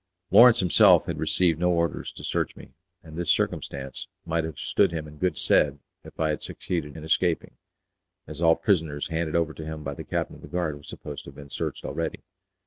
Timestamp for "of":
10.37-10.41